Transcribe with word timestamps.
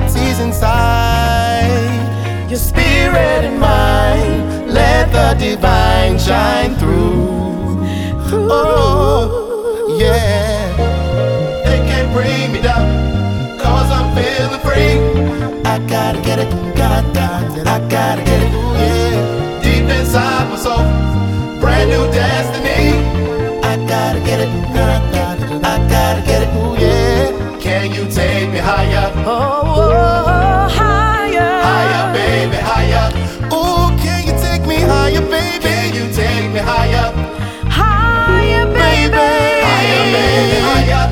possibilities 0.00 0.40
inside. 0.40 1.70
your 2.48 2.58
Spirit 2.58 3.44
and 3.44 3.60
mind, 3.60 4.72
let 4.72 5.12
the 5.12 5.34
divine 5.38 6.18
shine 6.18 6.74
through. 6.76 7.28
Oh, 8.32 9.96
yeah. 9.98 10.76
They 11.64 11.78
can't 11.88 12.12
bring 12.12 12.52
me 12.52 12.60
down, 12.60 13.58
cause 13.58 13.90
I'm 13.90 14.14
feeling 14.16 14.60
free. 14.60 14.98
I 15.64 15.78
gotta 15.86 16.20
get 16.22 16.38
it, 16.38 16.50
gotta, 16.76 17.68
I 17.68 17.78
gotta 17.88 18.22
get 18.24 18.42
it, 18.42 18.52
yeah. 18.52 19.62
Deep 19.62 19.88
inside 19.98 20.48
my 20.50 20.56
soul, 20.56 20.84
brand 21.60 21.90
new 21.90 22.10
destiny. 22.12 22.92
I 23.62 23.76
gotta 23.86 24.20
get 24.20 24.40
it, 24.40 24.50
gotta, 24.74 25.56
I 25.66 25.88
gotta 25.88 26.22
get 26.26 26.42
it, 26.42 26.80
yeah. 26.80 27.58
Can 27.60 27.92
you 27.92 28.10
take 28.10 28.50
me 28.50 28.58
higher, 28.58 29.09
higher, 35.10 35.28
baby? 35.28 35.58
Can 35.60 35.94
you 35.94 36.12
take 36.12 36.52
me 36.52 36.60
higher, 36.60 37.12
higher, 37.68 38.66
baby, 38.66 39.60
higher, 39.66 40.04
baby, 40.12 40.58
higher? 40.68 41.06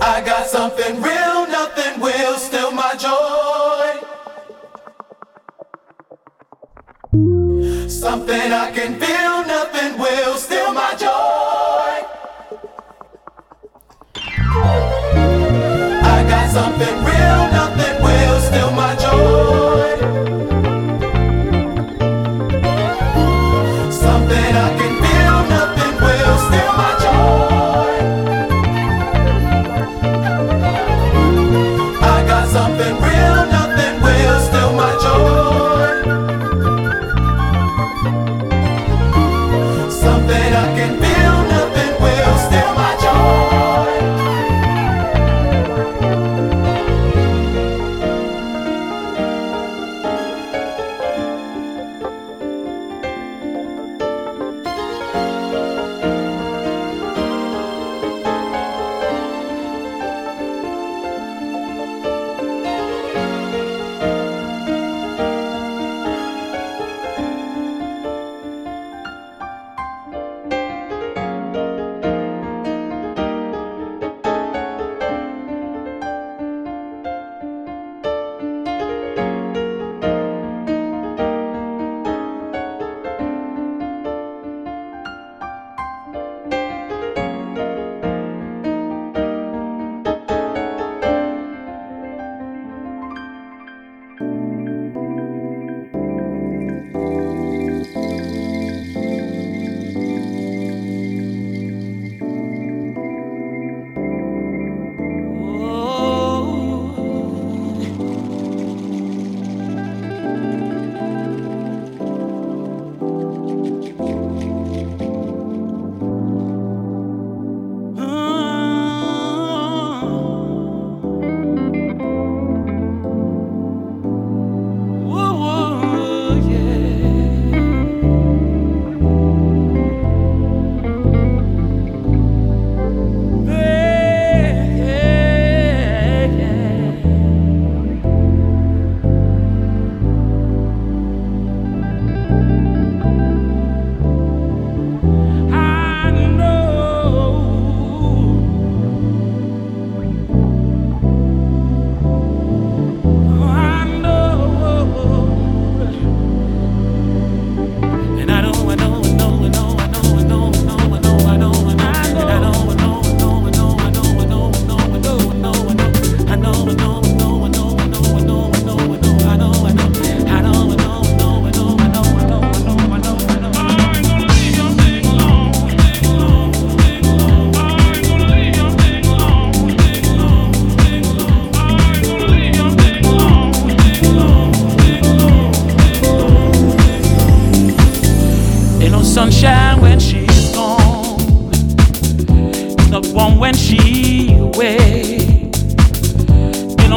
I 0.00 0.20
got 0.24 0.46
something 0.46 1.02
real, 1.02 1.46
nothing 1.48 2.00
will 2.00 2.36
steal 2.38 2.70
my 2.70 2.94
joy. 2.96 4.00
Something 7.88 8.52
I 8.52 8.70
can 8.72 8.98
feel, 9.00 9.44
nothing 9.46 9.98
will 9.98 10.36
steal 10.36 10.72
my 10.72 10.94
joy. 10.94 12.04
I 16.04 16.24
got 16.28 16.50
something 16.50 17.04
real, 17.04 17.45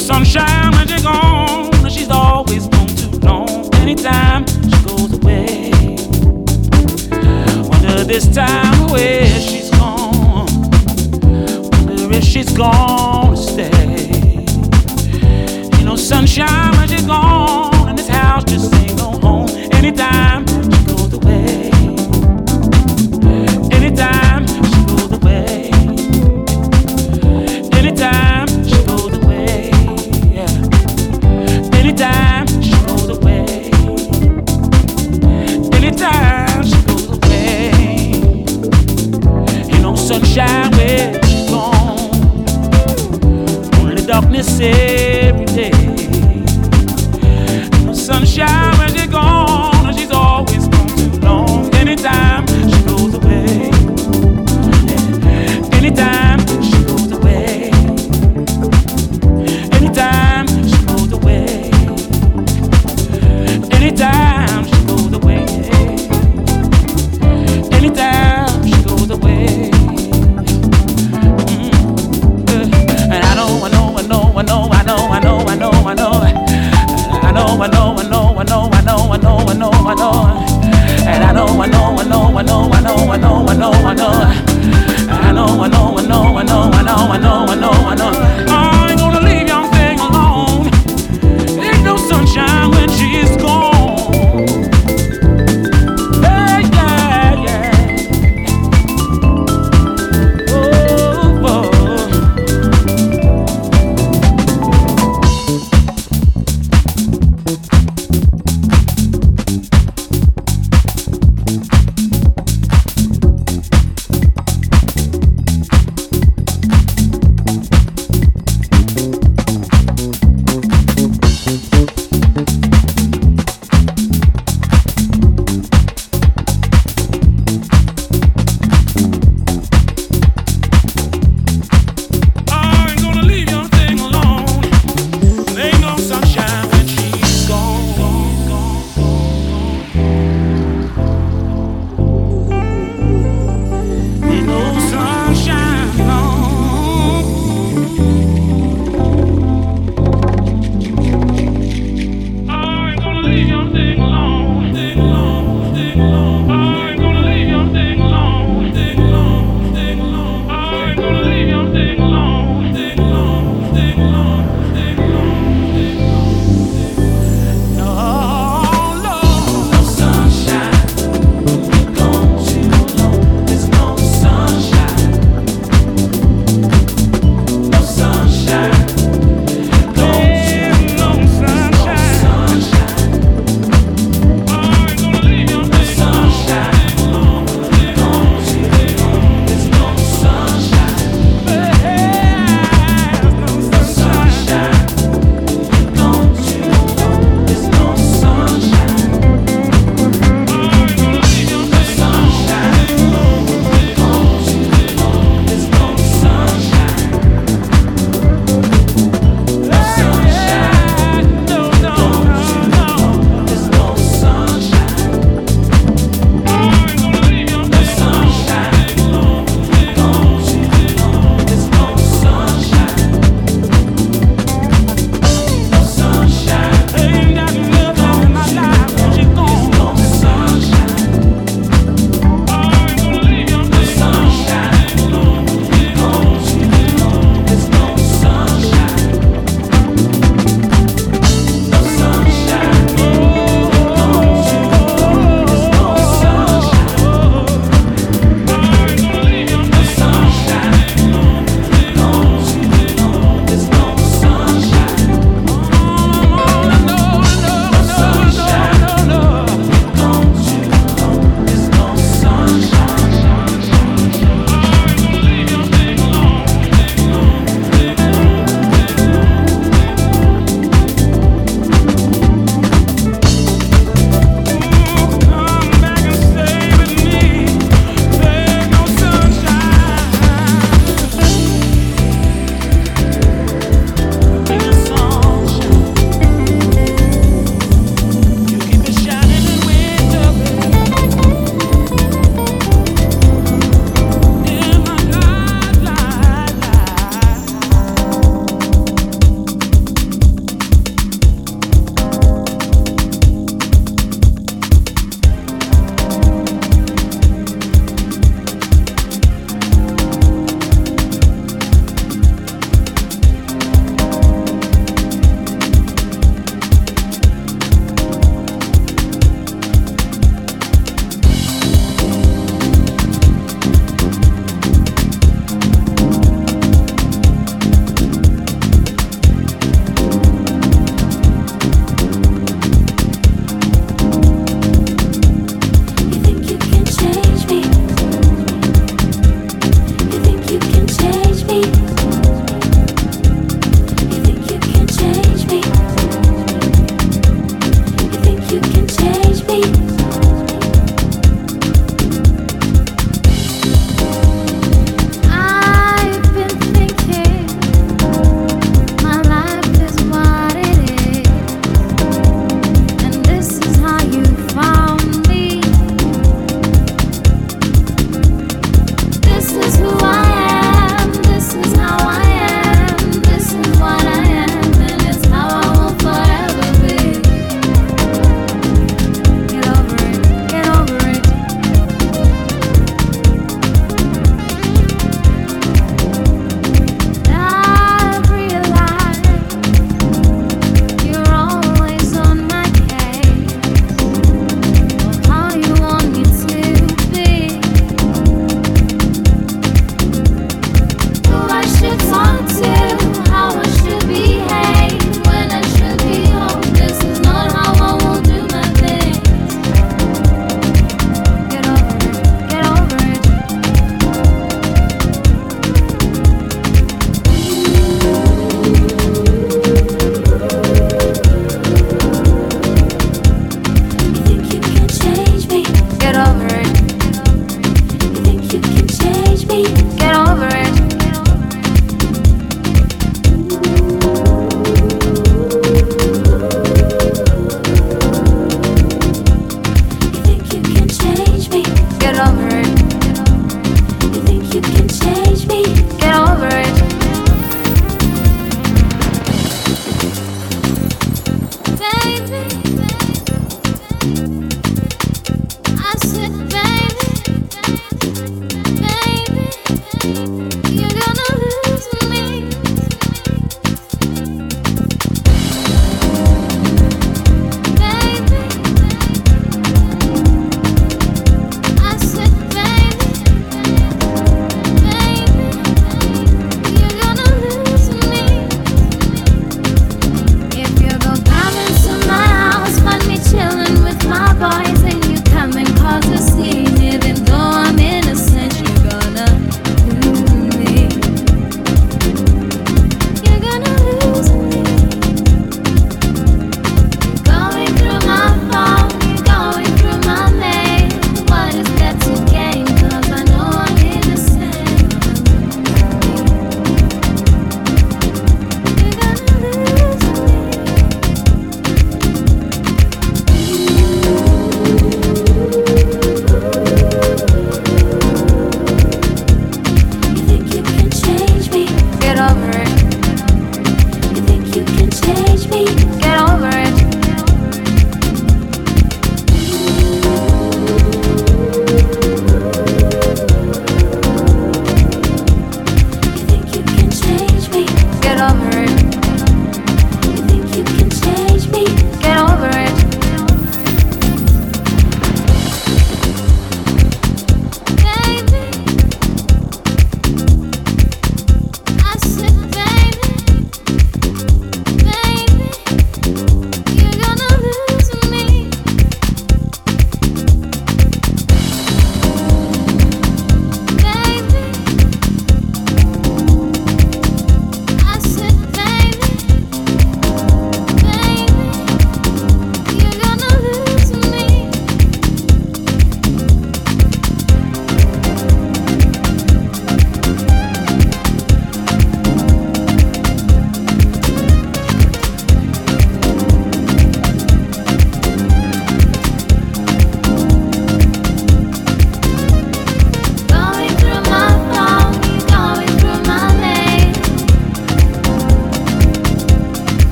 sunshine 0.00 0.72
when 0.72 0.88
she's 0.88 1.02
gone. 1.02 1.70
She's 1.90 2.10
always 2.10 2.66
gone 2.68 2.86
too 2.88 3.10
long. 3.18 3.74
Anytime 3.74 4.46
she 4.46 4.82
goes 4.84 5.12
away. 5.18 5.70
Wonder 7.68 8.04
this 8.04 8.26
time 8.34 8.90
where 8.90 9.26
she's 9.40 9.70
gone. 9.70 10.46
Wonder 11.86 12.16
if 12.16 12.24
she's 12.24 12.50
gonna 12.56 13.36
stay. 13.36 14.46
Ain't 15.74 15.84
no 15.84 15.96
sunshine 15.96 16.72
when 16.76 16.88
she's 16.88 17.06
gone. 17.06 17.88
And 17.88 17.98
this 17.98 18.08
house 18.08 18.44
just 18.44 18.74
ain't 18.74 18.96
no 18.96 19.10
home. 19.20 19.48
Anytime 19.72 20.46
she 20.46 20.84
goes 20.86 21.12
away. 21.12 21.70
Anytime 23.72 24.29
No 40.30 40.70
where 40.76 41.20
she's 41.24 41.50
gone. 41.50 41.98
Only 43.80 44.06
darkness 44.06 44.60
every 44.60 45.44
day. 45.46 45.70
No 47.84 47.92
sunshine 47.92 48.78
when 48.78 48.90
she's 48.94 49.08
gone. 49.08 49.86
and 49.88 49.98
She's 49.98 50.12
always 50.12 50.68
gone 50.68 50.88
too 50.96 51.10
long. 51.26 51.74
Anytime 51.74 52.46
she 52.46 52.80
goes 52.84 53.14
away. 53.14 53.70
Anytime 55.72 56.38
she 56.62 56.78
goes 56.84 57.10
away. 57.10 57.70
Anytime 59.72 60.46
she 60.46 60.84
goes 60.86 61.12
away. 61.12 61.70
Anytime 63.72 64.64
she 64.64 64.86
goes 64.86 65.12
away. 65.12 65.46
Anytime 67.72 68.39
And 81.12 81.24
I 81.24 81.32
know, 81.32 81.46
I 81.60 81.66
know, 81.66 81.96
I 81.98 82.04
know, 82.04 82.38
I 82.38 82.42
know, 82.42 82.70
I 82.72 82.80
know, 82.80 83.10
I 83.10 83.16
know, 83.16 83.46
I 83.48 83.56
know, 83.56 83.72
I 83.72 83.94
know. 83.94 84.49